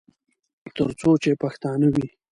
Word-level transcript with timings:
تر 0.75 0.89
څو 0.99 1.09
چې 1.23 1.31
پښتانه 1.43 1.87
وي. 1.93 2.07